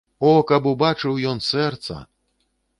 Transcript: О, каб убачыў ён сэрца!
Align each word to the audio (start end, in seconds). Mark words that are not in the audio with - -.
О, 0.29 0.29
каб 0.51 0.69
убачыў 0.71 1.21
ён 1.35 1.45
сэрца! 1.51 2.01